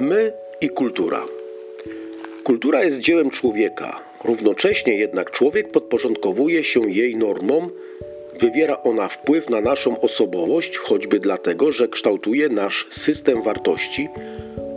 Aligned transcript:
My 0.00 0.32
i 0.60 0.68
kultura. 0.68 1.24
Kultura 2.44 2.84
jest 2.84 2.98
dziełem 2.98 3.30
człowieka. 3.30 4.00
Równocześnie 4.24 4.94
jednak 4.94 5.30
człowiek 5.30 5.70
podporządkowuje 5.70 6.64
się 6.64 6.90
jej 6.90 7.16
normom, 7.16 7.70
wywiera 8.40 8.82
ona 8.82 9.08
wpływ 9.08 9.50
na 9.50 9.60
naszą 9.60 10.00
osobowość, 10.00 10.78
choćby 10.78 11.18
dlatego, 11.18 11.72
że 11.72 11.88
kształtuje 11.88 12.48
nasz 12.48 12.86
system 12.90 13.42
wartości, 13.42 14.08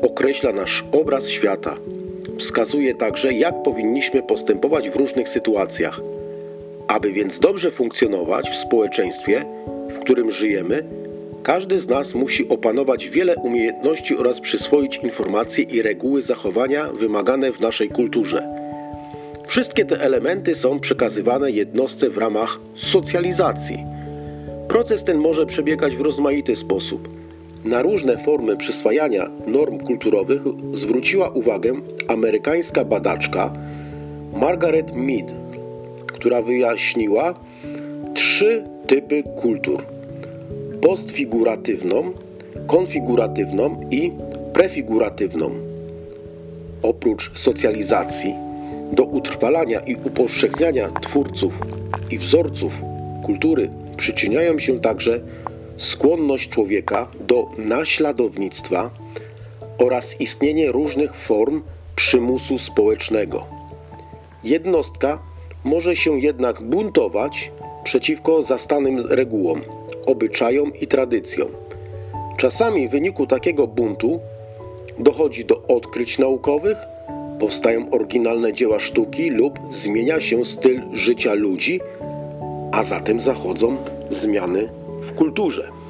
określa 0.01 0.53
nasz 0.53 0.83
obraz 0.91 1.29
świata. 1.29 1.77
Wskazuje 2.39 2.95
także, 2.95 3.33
jak 3.33 3.63
powinniśmy 3.63 4.23
postępować 4.23 4.89
w 4.89 4.95
różnych 4.95 5.29
sytuacjach. 5.29 5.99
Aby 6.87 7.11
więc 7.11 7.39
dobrze 7.39 7.71
funkcjonować 7.71 8.49
w 8.49 8.57
społeczeństwie, 8.57 9.45
w 9.89 9.99
którym 9.99 10.31
żyjemy, 10.31 10.83
każdy 11.43 11.79
z 11.79 11.87
nas 11.87 12.15
musi 12.15 12.49
opanować 12.49 13.09
wiele 13.09 13.35
umiejętności 13.35 14.17
oraz 14.17 14.39
przyswoić 14.39 14.97
informacje 15.03 15.63
i 15.63 15.81
reguły 15.81 16.21
zachowania 16.21 16.85
wymagane 16.85 17.51
w 17.51 17.59
naszej 17.59 17.89
kulturze. 17.89 18.47
Wszystkie 19.47 19.85
te 19.85 20.01
elementy 20.01 20.55
są 20.55 20.79
przekazywane 20.79 21.51
jednostce 21.51 22.09
w 22.09 22.17
ramach 22.17 22.59
socjalizacji. 22.75 23.77
Proces 24.67 25.03
ten 25.03 25.17
może 25.17 25.45
przebiegać 25.45 25.95
w 25.95 26.01
rozmaity 26.01 26.55
sposób. 26.55 27.09
Na 27.65 27.81
różne 27.81 28.17
formy 28.17 28.57
przyswajania 28.57 29.29
norm 29.47 29.77
kulturowych 29.79 30.41
zwróciła 30.73 31.29
uwagę 31.29 31.73
amerykańska 32.07 32.85
badaczka 32.85 33.53
Margaret 34.33 34.95
Mead, 34.95 35.31
która 36.07 36.41
wyjaśniła 36.41 37.33
trzy 38.13 38.63
typy 38.87 39.23
kultur: 39.41 39.83
postfiguratywną, 40.83 42.11
konfiguratywną 42.67 43.81
i 43.91 44.11
prefiguratywną. 44.53 45.49
Oprócz 46.81 47.31
socjalizacji, 47.39 48.33
do 48.91 49.03
utrwalania 49.03 49.79
i 49.79 49.95
upowszechniania 49.95 50.89
twórców 51.01 51.53
i 52.11 52.17
wzorców 52.17 52.73
kultury 53.25 53.69
przyczyniają 53.97 54.59
się 54.59 54.79
także 54.79 55.19
skłonność 55.77 56.49
człowieka 56.49 57.07
do 57.27 57.49
naśladownictwa 57.57 58.89
oraz 59.77 60.21
istnienie 60.21 60.71
różnych 60.71 61.15
form 61.15 61.61
przymusu 61.95 62.57
społecznego. 62.57 63.45
Jednostka 64.43 65.19
może 65.63 65.95
się 65.95 66.19
jednak 66.19 66.61
buntować 66.61 67.51
przeciwko 67.83 68.43
zastanym 68.43 68.99
regułom, 69.09 69.61
obyczajom 70.05 70.71
i 70.81 70.87
tradycjom. 70.87 71.49
Czasami 72.37 72.87
w 72.87 72.91
wyniku 72.91 73.27
takiego 73.27 73.67
buntu 73.67 74.19
dochodzi 74.99 75.45
do 75.45 75.61
odkryć 75.67 76.19
naukowych, 76.19 76.77
powstają 77.39 77.91
oryginalne 77.91 78.53
dzieła 78.53 78.79
sztuki 78.79 79.29
lub 79.29 79.59
zmienia 79.71 80.21
się 80.21 80.45
styl 80.45 80.81
życia 80.93 81.33
ludzi, 81.33 81.79
a 82.71 82.83
zatem 82.83 83.19
zachodzą 83.19 83.77
zmiany 84.09 84.69
w 85.01 85.13
kulturze. 85.13 85.82